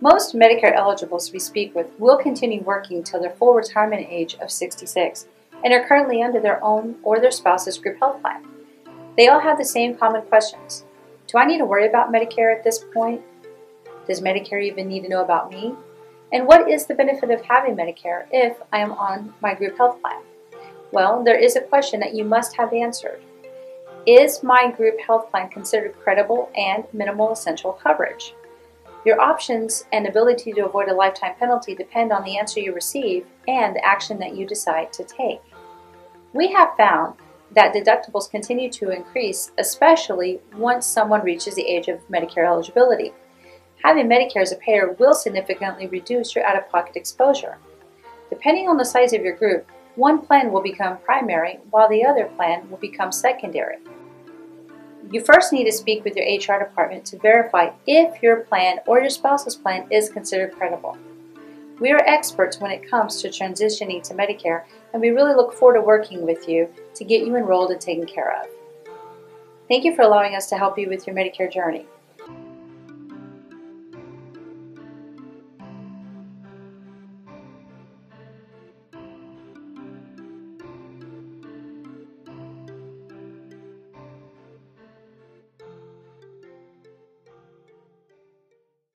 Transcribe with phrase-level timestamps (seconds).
[0.00, 4.48] Most Medicare eligibles we speak with will continue working till their full retirement age of
[4.48, 5.26] 66
[5.64, 8.44] and are currently under their own or their spouse's group health plan.
[9.16, 10.84] They all have the same common questions.
[11.26, 13.22] Do I need to worry about Medicare at this point?
[14.06, 15.74] Does Medicare even need to know about me?
[16.32, 20.00] And what is the benefit of having Medicare if I am on my group health
[20.00, 20.22] plan?
[20.92, 23.20] Well, there is a question that you must have answered.
[24.06, 28.32] Is my group health plan considered credible and minimal essential coverage?
[29.04, 33.26] Your options and ability to avoid a lifetime penalty depend on the answer you receive
[33.46, 35.40] and the action that you decide to take.
[36.32, 37.14] We have found
[37.52, 43.12] that deductibles continue to increase, especially once someone reaches the age of Medicare eligibility.
[43.82, 47.58] Having Medicare as a payer will significantly reduce your out-of-pocket exposure.
[48.28, 52.26] Depending on the size of your group, one plan will become primary while the other
[52.36, 53.78] plan will become secondary.
[55.10, 59.00] You first need to speak with your HR department to verify if your plan or
[59.00, 60.98] your spouse's plan is considered credible.
[61.80, 65.76] We are experts when it comes to transitioning to Medicare, and we really look forward
[65.76, 68.50] to working with you to get you enrolled and taken care of.
[69.66, 71.86] Thank you for allowing us to help you with your Medicare journey.